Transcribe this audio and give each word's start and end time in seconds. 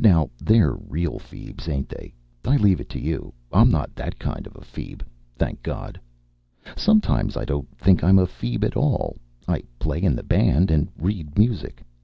Now 0.00 0.28
they're 0.40 0.72
real 0.72 1.20
feebs, 1.20 1.68
ain't 1.68 1.88
they? 1.88 2.12
I 2.44 2.56
leave 2.56 2.80
it 2.80 2.88
to 2.88 2.98
you. 3.00 3.32
I'm 3.52 3.70
not 3.70 3.94
that 3.94 4.18
kind 4.18 4.44
of 4.44 4.56
a 4.56 4.62
feeb, 4.64 5.02
thank 5.36 5.62
God. 5.62 6.00
Sometimes 6.76 7.36
I 7.36 7.44
don't 7.44 7.68
think 7.78 8.02
I'm 8.02 8.18
a 8.18 8.26
feeb 8.26 8.64
at 8.64 8.76
all. 8.76 9.18
I 9.46 9.62
play 9.78 10.02
in 10.02 10.16
the 10.16 10.24
band 10.24 10.72
and 10.72 10.90
read 10.98 11.38
music. 11.38 11.84